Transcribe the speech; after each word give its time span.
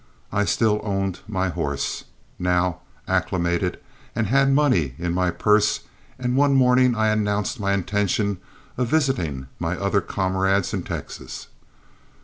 I 0.31 0.45
still 0.45 0.81
owned 0.83 1.19
my 1.27 1.49
horse, 1.49 2.05
now 2.39 2.79
acclimated, 3.07 3.79
and 4.15 4.25
had 4.25 4.51
money 4.51 4.95
in 4.97 5.13
my 5.13 5.29
purse, 5.29 5.81
and 6.17 6.35
one 6.35 6.55
morning 6.55 6.95
I 6.95 7.09
announced 7.09 7.59
my 7.59 7.73
intention 7.73 8.39
of 8.77 8.87
visiting 8.87 9.45
my 9.59 9.77
other 9.77 10.01
comrades 10.01 10.73
in 10.73 10.81
Texas. 10.81 11.49